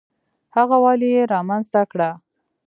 [0.55, 2.09] هغه ولې یې رامنځته کړه؟